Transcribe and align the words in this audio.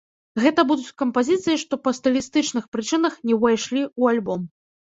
Гэта 0.45 0.63
будуць 0.71 0.95
кампазіцыі, 1.01 1.59
што 1.65 1.79
па 1.87 1.93
стылістычных 1.99 2.65
прычынах 2.77 3.13
не 3.29 3.39
ўвайшлі 3.41 3.81
ў 3.91 4.17
альбом. 4.17 4.53